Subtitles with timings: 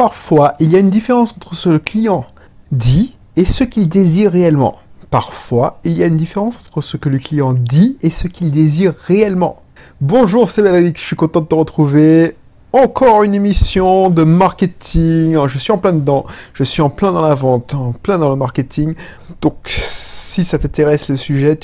[0.00, 2.24] parfois, il y a une différence entre ce que le client
[2.72, 4.78] dit et ce qu'il désire réellement.
[5.10, 8.50] Parfois, il y a une différence entre ce que le client dit et ce qu'il
[8.50, 9.60] désire réellement.
[10.00, 12.34] Bonjour, c'est Valerie, je suis content de te retrouver.
[12.72, 15.36] Encore une émission de marketing.
[15.48, 16.24] Je suis en plein dedans.
[16.54, 18.94] Je suis en plein dans la vente, en plein dans le marketing.
[19.42, 21.58] Donc, si ça t'intéresse le sujet,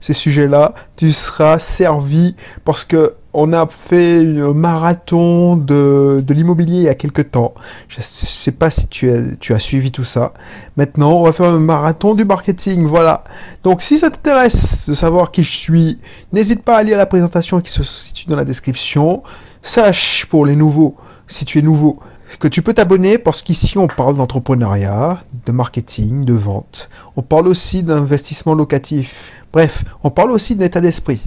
[0.00, 6.82] ces sujets-là, tu seras servi parce que on a fait une marathon de, l'immobilier il
[6.82, 7.54] y a quelques temps.
[7.88, 10.32] Je ne sais pas si tu as, tu as suivi tout ça.
[10.76, 12.86] Maintenant, on va faire un marathon du marketing.
[12.86, 13.24] Voilà.
[13.62, 15.98] Donc, si ça t'intéresse de savoir qui je suis,
[16.32, 19.22] n'hésite pas à lire la présentation qui se situe dans la description.
[19.62, 20.96] Sache pour les nouveaux,
[21.28, 22.00] si tu es nouveau,
[22.38, 26.88] que tu peux t'abonner parce qu'ici on parle d'entrepreneuriat, de marketing, de vente.
[27.16, 29.42] On parle aussi d'investissement locatif.
[29.52, 31.20] Bref, on parle aussi d'état d'esprit.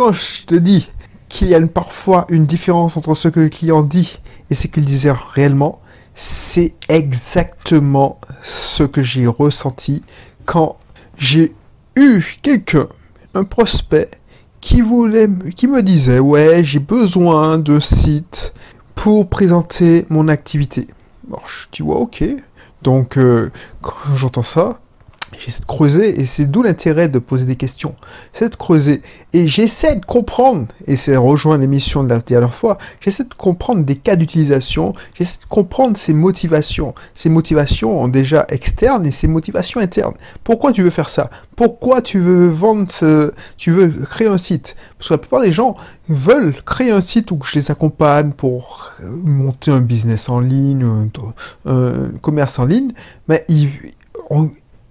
[0.00, 0.88] Quand je te dis
[1.28, 4.18] qu'il y a parfois une différence entre ce que le client dit
[4.48, 5.82] et ce qu'il disait réellement,
[6.14, 10.02] c'est exactement ce que j'ai ressenti
[10.46, 10.78] quand
[11.18, 11.54] j'ai
[11.96, 12.88] eu quelqu'un,
[13.34, 14.10] un prospect,
[14.62, 18.54] qui voulait, qui me disait ouais j'ai besoin de sites
[18.94, 20.88] pour présenter mon activité.
[21.28, 22.24] Alors, je dis ouais ok.
[22.80, 23.50] Donc euh,
[23.82, 24.80] quand j'entends ça,
[25.38, 27.94] j'essaie de creuser et c'est d'où l'intérêt de poser des questions.
[28.32, 32.78] C'est de creuser et j'essaie de comprendre et c'est rejoint l'émission de la dernière fois.
[33.00, 34.92] J'essaie de comprendre des cas d'utilisation.
[35.14, 36.94] J'essaie de comprendre ses motivations.
[37.14, 40.14] Ses motivations déjà externes et ses motivations internes.
[40.44, 41.30] Pourquoi tu veux faire ça?
[41.56, 42.90] Pourquoi tu veux vendre
[43.56, 44.76] Tu veux créer un site?
[44.98, 45.74] Parce que la plupart des gens
[46.08, 50.84] veulent créer un site où je les accompagne pour monter un business en ligne,
[51.66, 52.92] un, commerce en ligne,
[53.28, 53.70] mais ils,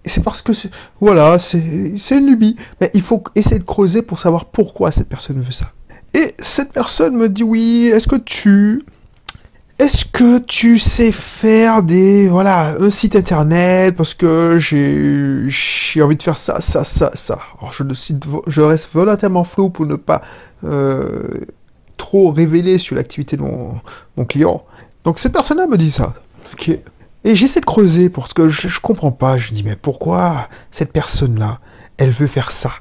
[0.06, 0.52] c'est parce que,
[1.00, 2.56] voilà, c'est une lubie.
[2.80, 5.72] Mais il faut essayer de creuser pour savoir pourquoi cette personne veut ça.
[6.14, 8.82] Et cette personne me dit, oui, est-ce que tu...
[9.78, 12.28] Est-ce que tu sais faire des...
[12.28, 17.40] Voilà, un site internet parce que j'ai envie de faire ça, ça, ça, ça.
[17.58, 17.84] Alors je,
[18.48, 20.22] je reste volontairement flou pour ne pas
[20.66, 21.30] euh,
[21.96, 23.80] trop révéler sur l'activité de mon,
[24.18, 24.66] mon client.
[25.06, 26.14] Donc cette personne-là me dit ça.
[26.52, 26.78] Ok.
[27.24, 29.38] Et j'essaie de creuser parce que je, ne comprends pas.
[29.38, 31.60] Je dis mais pourquoi cette personne-là,
[31.98, 32.72] elle veut faire ça?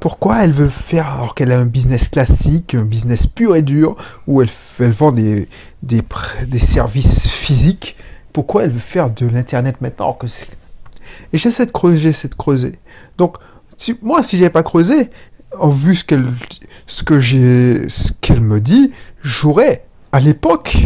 [0.00, 3.96] Pourquoi elle veut faire alors qu'elle a un business classique, un business pur et dur
[4.28, 5.48] où elle, vend des,
[6.56, 7.96] services physiques?
[8.32, 10.28] Pourquoi elle veut faire de l'internet maintenant que
[11.32, 12.76] Et j'essaie de creuser, j'essaie de creuser.
[13.16, 13.38] Donc
[14.00, 15.10] moi, si j'avais pas creusé,
[15.58, 16.26] en vu ce qu'elle
[16.86, 17.02] ce
[18.20, 18.92] qu'elle me dit,
[19.22, 20.76] j'aurais à l'époque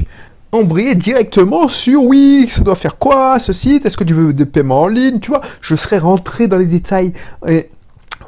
[0.52, 4.44] embrayer directement sur oui, ça doit faire quoi ce site, est-ce que tu veux des
[4.44, 7.14] paiements en ligne, tu vois, je serais rentré dans les détails
[7.48, 7.70] et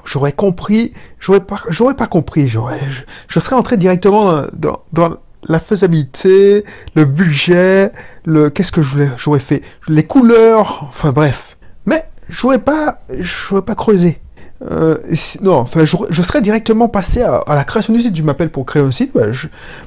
[0.04, 2.80] j'aurais compris, j'aurais pas, j'aurais pas compris, j'aurais,
[3.28, 6.64] je, serais rentré directement dans, la faisabilité,
[6.94, 7.92] le budget,
[8.24, 13.74] le qu'est-ce que je j'aurais fait, les couleurs, enfin bref, mais j'aurais pas, j'aurais pas
[13.74, 14.18] creusé.
[14.70, 14.96] Euh,
[15.42, 18.14] non, enfin, je, serais directement passé à, la création du site.
[18.14, 19.12] Tu m'appelles pour créer un site,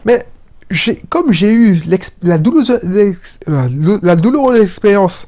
[0.05, 0.25] mais
[1.09, 1.81] comme j'ai eu
[2.23, 2.79] la douloureuse,
[4.61, 5.27] expérience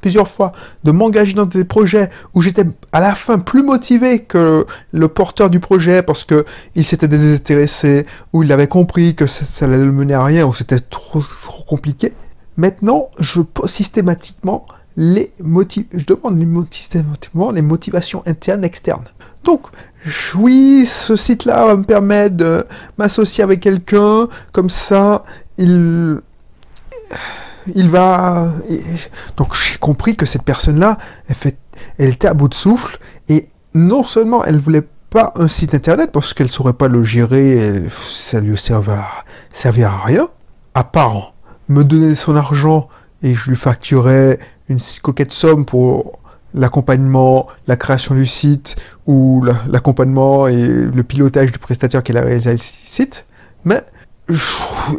[0.00, 0.52] plusieurs fois
[0.84, 5.50] de m'engager dans des projets où j'étais à la fin plus motivé que le porteur
[5.50, 9.92] du projet parce que il s'était désintéressé ou il avait compris que ça, allait le
[9.92, 12.12] mener à rien ou c'était trop, trop compliqué.
[12.56, 14.66] Maintenant, je pose systématiquement
[14.96, 19.04] les motiv je demande systématiquement les motivations internes externes.
[19.44, 19.62] Donc,
[20.34, 22.66] oui, ce site-là va me permettre de
[22.98, 25.24] m'associer avec quelqu'un, comme ça,
[25.58, 26.20] il,
[27.74, 28.48] il va.
[29.36, 31.58] Donc, j'ai compris que cette personne-là, elle, fait...
[31.98, 36.12] elle était à bout de souffle, et non seulement elle voulait pas un site internet
[36.12, 39.08] parce qu'elle saurait pas le gérer, ça lui servait à,
[39.52, 40.28] servait à rien,
[40.74, 41.34] à part
[41.68, 42.88] me donner son argent
[43.22, 44.38] et je lui facturais
[44.68, 46.19] une coquette somme pour
[46.54, 52.52] l'accompagnement, la création du site ou l'accompagnement et le pilotage du prestataire qui a réalisé
[52.52, 53.26] le site,
[53.64, 53.82] mais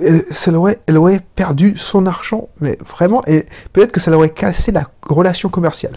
[0.03, 4.71] elle, aurait, elle aurait perdu son argent, mais vraiment, et peut-être que ça aurait cassé
[4.71, 5.95] la relation commerciale.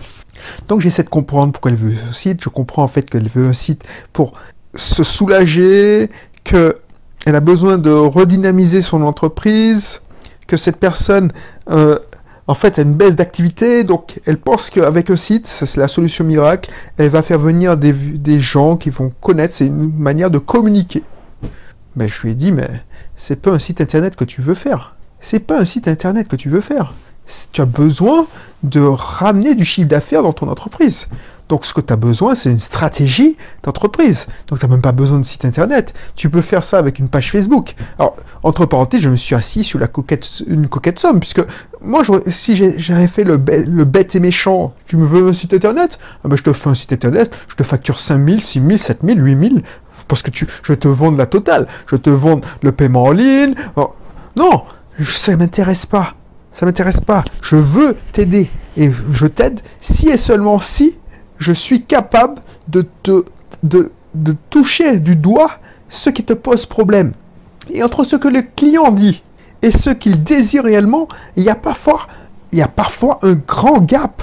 [0.69, 3.49] Donc j'essaie de comprendre pourquoi elle veut un site, je comprends en fait qu'elle veut
[3.49, 4.35] un site pour
[4.77, 6.11] se soulager,
[6.45, 6.79] que
[7.27, 10.01] elle a besoin de redynamiser son entreprise,
[10.47, 11.33] que cette personne
[11.71, 11.99] euh,
[12.47, 15.89] en fait, elle a une baisse d'activité, donc elle pense qu'avec un site, c'est la
[15.89, 20.39] solution miracle, elle va faire venir des, gens qui vont connaître, c'est une manière de
[20.39, 21.03] communiquer.
[21.97, 22.69] Mais je lui ai dit, mais
[23.17, 24.95] c'est pas un site internet que tu veux faire.
[25.21, 26.93] C'est pas un site internet que tu veux faire.
[27.53, 28.27] Tu as besoin
[28.63, 31.09] de ramener du chiffre d'affaires dans ton entreprise.
[31.49, 34.27] Donc ce que tu as besoin, c'est une stratégie d'entreprise.
[34.49, 35.95] Donc tu n'as même pas besoin de site internet.
[36.17, 37.75] Tu peux faire ça avec une page Facebook.
[37.99, 41.43] Alors, entre parenthèses, je me suis assis sur la coquette, une coquette somme, puisque
[41.85, 45.99] moi, si j'avais fait le, bête et méchant, tu me veux un site internet?
[46.25, 49.63] Ah ben, Je te fais un site internet, je te facture 5000, 6000, 7000, 8000,
[50.09, 50.31] parce que
[50.63, 51.67] je te vends la totale.
[51.87, 53.55] Je te vends le paiement en ligne.
[54.37, 54.63] non,
[55.05, 56.15] ça m'intéresse pas.
[56.53, 57.25] Ça m'intéresse pas.
[57.43, 58.49] Je veux t'aider.
[58.77, 60.97] Et je t'aide si et seulement si
[61.39, 62.87] je suis capable de,
[63.63, 65.59] de toucher du doigt
[65.89, 67.13] ce qui te pose problème.
[67.71, 69.23] Et entre ce que le client dit
[69.65, 72.07] et ce qu'il désire réellement, il y a parfois,
[72.53, 74.23] il y a parfois un grand gap,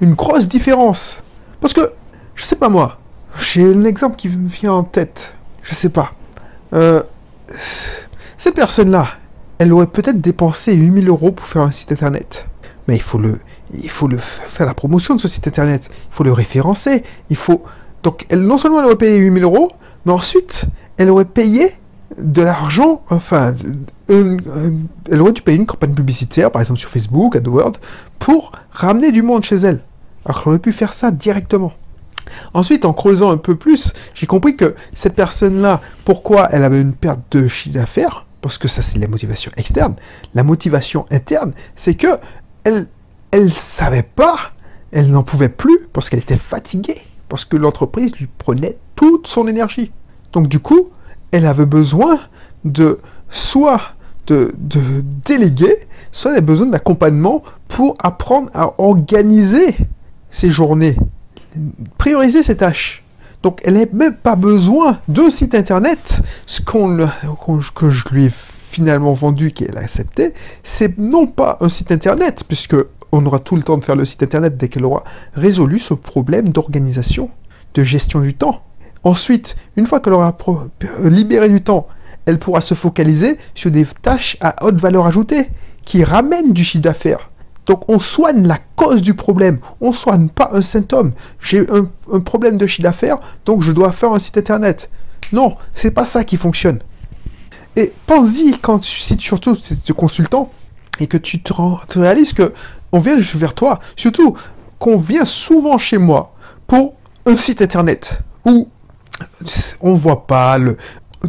[0.00, 1.22] une grosse différence.
[1.60, 1.92] Parce que,
[2.34, 2.98] je sais pas moi,
[3.38, 5.32] j'ai un exemple qui me vient en tête.
[5.62, 6.14] Je sais pas.
[6.74, 7.04] Euh,
[8.36, 9.06] cette personne-là,
[9.58, 12.46] elle aurait peut-être dépensé 8000 euros pour faire un site internet.
[12.88, 13.38] Mais il faut le,
[13.72, 15.88] il faut le faire la promotion de ce site internet.
[15.92, 17.04] Il faut le référencer.
[17.28, 17.62] Il faut
[18.02, 19.70] donc non seulement elle aurait payé 8000 euros,
[20.04, 20.64] mais ensuite
[20.96, 21.76] elle aurait payé
[22.18, 23.54] de l'argent, enfin,
[24.08, 27.76] elle aurait dû payer une campagne publicitaire, par exemple sur Facebook, AdWords,
[28.18, 29.80] pour ramener du monde chez elle.
[30.24, 31.72] Alors qu'elle aurait pu faire ça directement.
[32.54, 36.92] Ensuite, en creusant un peu plus, j'ai compris que cette personne-là, pourquoi elle avait une
[36.92, 39.94] perte de chiffre d'affaires, parce que ça c'est la motivation externe.
[40.34, 42.18] La motivation interne, c'est que
[42.64, 42.86] elle,
[43.30, 44.36] elle savait pas,
[44.92, 49.46] elle n'en pouvait plus parce qu'elle était fatiguée, parce que l'entreprise lui prenait toute son
[49.46, 49.92] énergie.
[50.32, 50.90] Donc du coup,
[51.32, 52.20] elle avait besoin
[52.64, 53.00] de
[53.30, 53.80] soit
[54.26, 54.80] de, de
[55.24, 59.76] déléguer, soit elle avait besoin d'accompagnement pour apprendre à organiser
[60.30, 60.96] ses journées,
[61.98, 63.04] prioriser ses tâches.
[63.42, 66.20] Donc elle n'a même pas besoin d'un site internet.
[66.46, 67.08] Ce qu'on,
[67.74, 72.44] que je lui ai finalement vendu, qu'elle a accepté, c'est non pas un site internet,
[72.46, 72.76] puisque
[73.12, 75.04] on aura tout le temps de faire le site internet dès qu'elle aura
[75.34, 77.30] résolu ce problème d'organisation,
[77.74, 78.62] de gestion du temps.
[79.04, 80.36] Ensuite, une fois qu'elle aura
[81.02, 81.86] libéré du temps,
[82.26, 85.50] elle pourra se focaliser sur des tâches à haute valeur ajoutée
[85.84, 87.30] qui ramènent du chiffre d'affaires.
[87.66, 91.12] Donc on soigne la cause du problème, on soigne pas un symptôme.
[91.40, 94.90] J'ai un, problème de chiffre d'affaires, donc je dois faire un site internet.
[95.32, 96.80] Non, c'est pas ça qui fonctionne.
[97.76, 100.50] Et pense-y quand si surtout si tu es consultant
[100.98, 101.52] et que tu te,
[101.86, 102.52] te réalises que
[102.92, 104.36] on vient vers toi, surtout
[104.78, 106.34] qu'on vient souvent chez moi
[106.66, 106.94] pour
[107.24, 108.68] un site internet où
[109.80, 110.76] on voit pas le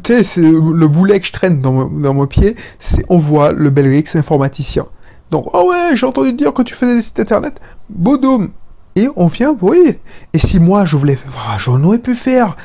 [0.03, 1.73] tu le boulet que je traîne dans,
[2.13, 4.85] mon, pied, c'est on voit le Belrix informaticien.
[5.31, 7.59] Donc, oh ouais, j'ai entendu dire que tu faisais des sites internet.
[7.89, 8.51] Bodoum.
[8.97, 9.97] Et on vient, oui.
[10.33, 12.57] Et si moi, je voulais, oh, j'en aurais pu faire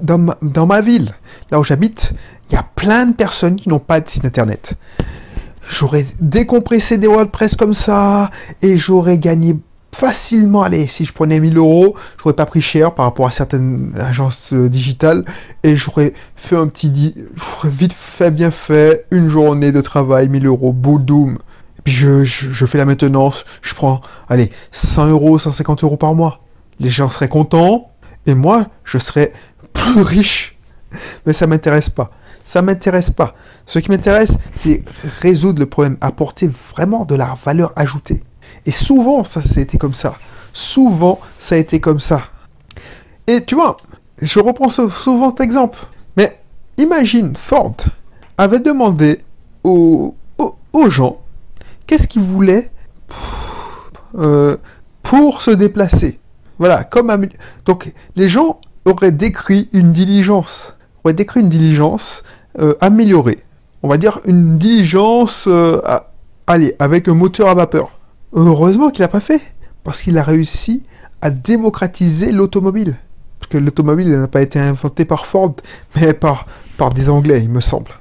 [0.00, 1.14] dans dans ma ville,
[1.50, 2.12] là où j'habite,
[2.48, 4.74] il y a plein de personnes qui n'ont pas de site internet.
[5.68, 8.30] J'aurais décompressé des WordPress comme ça,
[8.60, 9.56] et j'aurais gagné
[9.94, 13.94] facilement, allez, si je prenais 1000 euros, j'aurais pas pris cher par rapport à certaines
[13.98, 15.24] agences euh, digitales
[15.62, 17.14] et j'aurais fait un petit,
[17.64, 21.38] vite fait, bien fait, une journée de travail, 1000 euros, boum.
[21.78, 26.14] Et puis je, je, fais la maintenance, je prends, allez, 100 euros, 150 euros par
[26.14, 26.40] mois.
[26.80, 27.90] Les gens seraient contents
[28.26, 29.32] et moi, je serais
[29.72, 30.56] plus riche.
[31.26, 32.10] Mais ça m'intéresse pas.
[32.44, 33.34] Ça m'intéresse pas.
[33.66, 34.82] Ce qui m'intéresse, c'est
[35.20, 38.22] résoudre le problème, apporter vraiment de la valeur ajoutée.
[38.66, 40.14] Et souvent, ça, ça a été comme ça.
[40.52, 42.22] Souvent, ça a été comme ça.
[43.26, 43.76] Et tu vois,
[44.20, 45.78] je reprends souvent cet exemple.
[46.16, 46.38] Mais
[46.76, 47.76] imagine, Ford
[48.38, 49.20] avait demandé
[49.64, 50.14] aux,
[50.72, 51.20] aux, gens
[51.86, 52.70] qu'est-ce qu'ils voulaient
[54.18, 54.56] euh,
[55.02, 56.18] pour se déplacer.
[56.58, 57.26] Voilà, comme
[57.64, 62.22] donc les gens auraient décrit une diligence, auraient décrit une diligence
[62.58, 63.38] euh, améliorée.
[63.82, 65.80] On va dire une diligence, euh,
[66.46, 67.90] allez, avec un moteur à vapeur.
[68.32, 69.42] Heureusement qu'il n'a pas fait,
[69.84, 70.84] parce qu'il a réussi
[71.20, 72.96] à démocratiser l'automobile.
[73.38, 75.54] Parce que l'automobile n'a pas été inventé par Ford,
[75.96, 76.46] mais par,
[76.78, 77.92] par des Anglais, il me semble.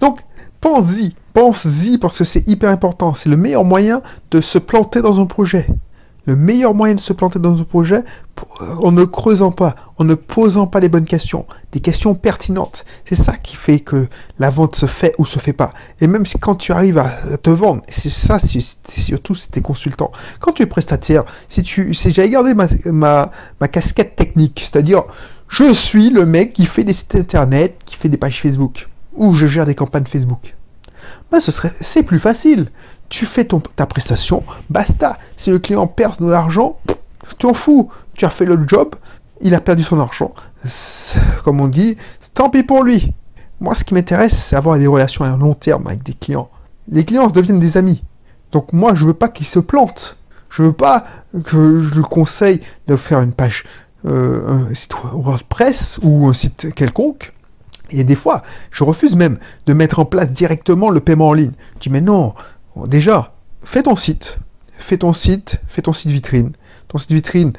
[0.00, 0.20] Donc,
[0.60, 3.14] pense-y, pense-y, parce que c'est hyper important.
[3.14, 5.68] C'est le meilleur moyen de se planter dans un projet
[6.26, 8.02] le meilleur moyen de se planter dans un projet,
[8.58, 12.84] en ne creusant pas, en ne posant pas les bonnes questions, des questions pertinentes.
[13.04, 14.06] C'est ça qui fait que
[14.38, 15.72] la vente se fait ou se fait pas.
[16.00, 19.62] Et même si quand tu arrives à te vendre, c'est ça surtout si tu es
[19.62, 20.12] consultant.
[20.40, 25.04] Quand tu es prestataire, si tu, j'avais gardé ma casquette technique, c'est-à-dire
[25.48, 29.34] je suis le mec qui fait des sites internet, qui fait des pages Facebook, ou
[29.34, 30.54] je gère des campagnes Facebook.
[31.30, 32.70] Ben, ce serait, c'est plus facile
[33.08, 33.46] tu fais
[33.76, 35.18] ta prestation, basta.
[35.36, 36.78] Si le client perd de l'argent,
[37.38, 37.90] tu en fous.
[38.14, 38.94] Tu as fait le job,
[39.40, 40.34] il a perdu son argent.
[41.44, 41.96] Comme on dit,
[42.32, 43.12] tant pis pour lui.
[43.60, 46.50] Moi, ce qui m'intéresse, c'est avoir des relations à long terme avec des clients.
[46.88, 48.02] Les clients deviennent des amis.
[48.52, 50.16] Donc moi, je veux pas qu'ils se plantent.
[50.50, 51.04] Je veux pas
[51.44, 53.64] que je le conseille de faire une page,
[54.06, 57.32] euh, un site WordPress ou un site quelconque.
[57.90, 61.52] Et des fois, je refuse même de mettre en place directement le paiement en ligne.
[61.76, 62.34] Je dis, mais non,
[62.86, 64.38] déjà, fais ton site,
[64.78, 66.52] fais ton site, fais ton site vitrine.
[66.88, 67.52] Ton site vitrine,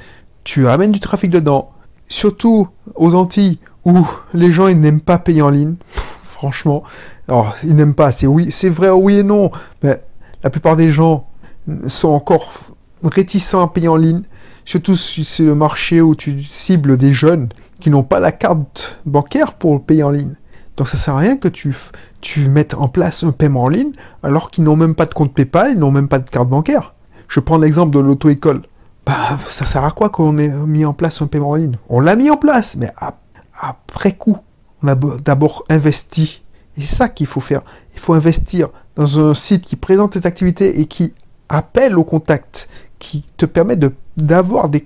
[0.43, 1.71] tu amènes du trafic dedans,
[2.07, 5.75] surtout aux Antilles où les gens n'aiment pas payer en ligne.
[6.35, 6.83] franchement,
[7.27, 10.01] alors ils n'aiment pas, c'est oui, c'est vrai oui et non, mais
[10.43, 11.27] la plupart des gens
[11.87, 12.51] sont encore
[13.03, 14.23] réticents à payer en ligne,
[14.65, 18.99] surtout si c'est le marché où tu cibles des jeunes qui n'ont pas la carte
[19.05, 20.35] bancaire pour payer en ligne.
[20.77, 21.75] Donc ça sert à rien que tu,
[22.25, 23.91] tu mettes en place un paiement en ligne
[24.23, 26.95] alors qu'ils n'ont même pas de compte PayPal, ils n'ont même pas de carte bancaire.
[27.27, 28.63] Je prends l'exemple de l'auto-école.
[29.05, 31.77] Bah, ça sert à quoi qu'on ait mis en place un paiement en ligne?
[31.87, 32.91] On l'a mis en place, mais
[33.61, 34.39] après coup,
[34.81, 36.41] on a d'abord investi.
[36.75, 37.61] Et c'est ça qu'il faut faire.
[37.93, 41.13] Il faut investir dans un site qui présente tes activités et qui
[41.47, 43.77] appelle au contact, qui te permet
[44.17, 44.83] d'avoir des,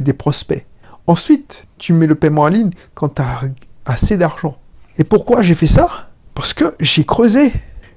[0.00, 0.64] des, prospects.
[1.08, 3.40] Ensuite, tu mets le paiement en ligne quand tu as
[3.84, 4.56] assez d'argent.
[4.96, 6.07] Et pourquoi j'ai fait ça?
[6.38, 7.52] Parce que j'ai creusé,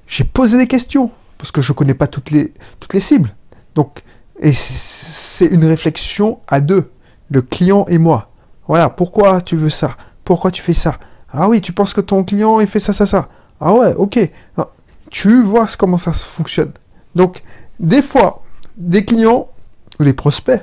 [0.08, 2.52] j'ai posé des questions, parce que je ne connais pas toutes les,
[2.98, 3.32] cibles.
[3.76, 4.02] Donc,
[4.40, 6.90] et c'est une réflexion à deux,
[7.30, 8.32] le client et moi.
[8.66, 9.96] Voilà, pourquoi tu veux ça?
[10.24, 10.98] Pourquoi tu fais ça?
[11.30, 13.28] Ah oui, tu penses que ton client il fait ça, ça, ça.
[13.60, 14.18] Ah ouais, ok.
[14.56, 14.70] Ah,
[15.08, 16.72] tu vois comment ça fonctionne.
[17.14, 17.44] Donc,
[17.78, 18.42] des fois,
[18.76, 19.50] des clients,
[20.00, 20.60] les prospects,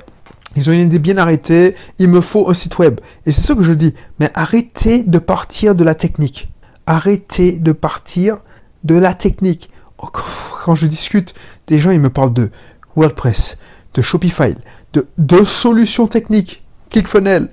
[0.54, 3.00] ils ont une idée bien arrêtée, il me faut un site web.
[3.24, 6.50] Et c'est ce que je dis, mais arrêtez de partir de la technique.
[6.90, 8.38] Arrêtez de partir
[8.82, 9.70] de la technique.
[9.96, 11.34] Quand je discute,
[11.68, 12.50] des gens, ils me parlent de
[12.96, 13.58] WordPress,
[13.94, 14.56] de Shopify,
[14.92, 17.48] de, solutions techniques, ClickFunnels.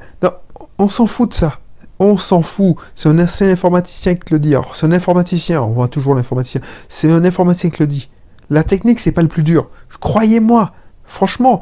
[0.79, 1.60] on s'en fout de ça.
[2.00, 2.77] On s'en fout.
[2.96, 4.56] C'est un, informaticien qui le dit.
[4.74, 6.62] C'est un informaticien, on voit toujours l'informaticien.
[6.89, 8.10] C'est un informaticien qui le dit.
[8.50, 9.70] La technique, c'est pas le plus dur.
[10.00, 11.60] Croyez-moi, franchement,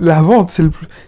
[0.00, 0.50] la vente,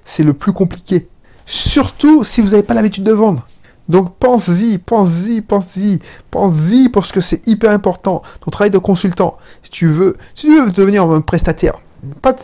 [0.05, 1.09] c'est le plus compliqué.
[1.47, 3.47] Surtout si vous n'avez pas l'habitude de vendre.
[3.89, 6.01] Donc pense-y, pense-y, pense-y,
[6.31, 8.23] pense-y parce que c'est hyper important.
[8.41, 11.81] Ton travail de consultant, si tu veux, si tu veux devenir un prestataire,
[12.23, 12.35] pas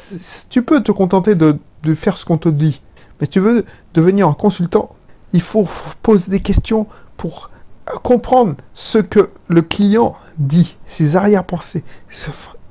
[0.51, 1.59] tu peux te contenter de,
[1.95, 2.81] faire ce qu'on te dit.
[3.21, 4.95] Mais si tu veux devenir un consultant,
[5.33, 5.67] il faut
[6.03, 7.51] poser des questions pour
[8.03, 11.83] comprendre ce que le client dit, ses arrière-pensées,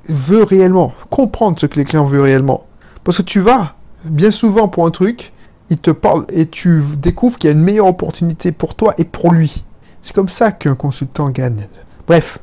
[0.08, 2.66] veut réellement, comprendre ce que les clients veulent réellement.
[3.04, 3.74] Parce que tu vas,
[4.04, 5.32] bien souvent pour un truc,
[5.72, 9.04] il te parle et tu découvres qu'il y a une meilleure opportunité pour toi et
[9.04, 9.64] pour lui.
[10.02, 11.66] C'est comme ça qu'un consultant gagne.
[12.06, 12.38] Bref,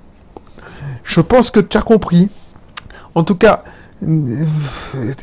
[1.04, 2.30] je pense que tu as compris.
[3.14, 3.64] En tout cas,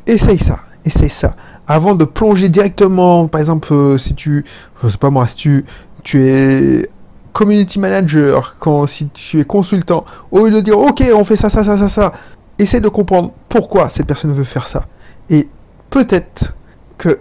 [0.07, 1.35] essaye ça, essaye ça.
[1.67, 4.45] Avant de plonger directement, par exemple, euh, si tu,
[4.85, 5.65] je sais pas moi, si tu,
[6.05, 6.89] tu es
[7.33, 11.51] community manager, quand si tu es consultant, au lieu de dire ok, on fait ça,
[11.51, 12.13] ça, ça, ça, ça,
[12.57, 14.87] essaie de comprendre pourquoi cette personne veut faire ça.
[15.29, 15.49] Et
[15.91, 16.55] peut-être
[16.99, 17.19] que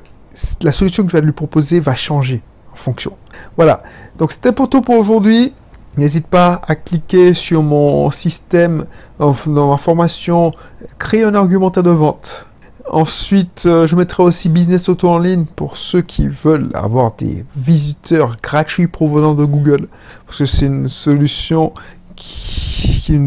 [0.62, 2.42] la solution que tu vas lui proposer va changer
[2.74, 3.14] en fonction.
[3.58, 3.84] Voilà.
[4.18, 5.54] Donc c'était pour tout pour aujourd'hui.
[5.98, 8.86] N'hésite pas à cliquer sur mon système
[9.20, 10.52] dans ma formation
[11.00, 12.46] Créer un argumentaire de vente.
[12.92, 17.44] Ensuite, euh, je mettrai aussi Business Auto en ligne pour ceux qui veulent avoir des
[17.56, 19.88] visiteurs gratuits provenant de Google.
[20.28, 21.74] Parce que c'est une solution
[22.16, 23.20] qui,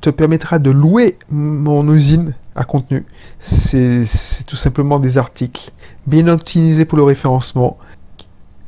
[0.00, 3.04] te permettra de louer mon usine à contenu.
[3.38, 4.04] C'est
[4.46, 5.72] tout simplement des articles
[6.06, 7.78] bien optimisés pour le référencement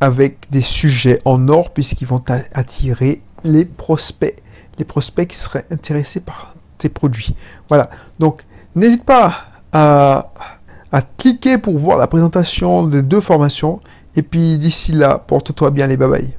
[0.01, 4.43] avec des sujets en or puisqu'ils vont attirer les prospects.
[4.79, 7.35] Les prospects qui seraient intéressés par tes produits.
[7.69, 7.91] Voilà.
[8.19, 8.45] Donc,
[8.77, 9.35] n'hésite pas
[9.73, 10.33] à,
[10.93, 13.81] à cliquer pour voir la présentation des deux formations.
[14.17, 16.35] Et puis d'ici là, porte-toi bien les bye.